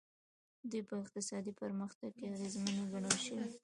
دوی 0.69 0.81
په 0.89 0.93
اقتصادي 1.01 1.51
پرمختګ 1.61 2.09
کې 2.17 2.25
اغېزمنې 2.33 2.83
ګڼل 2.93 3.15
شوي. 3.25 3.47